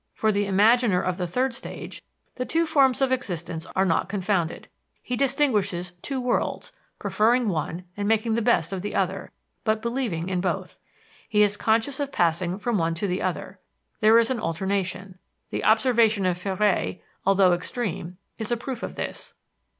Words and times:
For 0.15 0.31
the 0.31 0.47
imaginer 0.47 0.99
of 0.99 1.17
the 1.17 1.27
third 1.27 1.53
stage, 1.53 2.01
the 2.33 2.43
two 2.43 2.65
forms 2.65 3.03
of 3.03 3.11
existence 3.11 3.67
are 3.75 3.85
not 3.85 4.09
confounded. 4.09 4.67
He 5.03 5.15
distinguishes 5.15 5.91
two 6.01 6.19
worlds, 6.19 6.71
preferring 6.97 7.47
one 7.49 7.83
and 7.95 8.07
making 8.07 8.33
the 8.33 8.41
best 8.41 8.73
of 8.73 8.81
the 8.81 8.95
other, 8.95 9.31
but 9.63 9.83
believing 9.83 10.27
in 10.27 10.41
both. 10.41 10.79
He 11.29 11.43
is 11.43 11.55
conscious 11.55 11.99
of 11.99 12.11
passing 12.11 12.57
from 12.57 12.79
one 12.79 12.95
to 12.95 13.05
the 13.05 13.21
other. 13.21 13.59
There 13.99 14.17
is 14.17 14.31
an 14.31 14.39
alternation. 14.39 15.19
The 15.51 15.63
observation 15.63 16.25
of 16.25 16.43
Féré, 16.43 17.01
although 17.23 17.53
extreme, 17.53 18.17
is 18.39 18.51
a 18.51 18.57
proof 18.57 18.81
of 18.81 18.95
this. 18.95 19.35